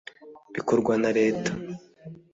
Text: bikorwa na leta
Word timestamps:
bikorwa 0.55 0.93
na 1.01 1.09
leta 1.17 1.51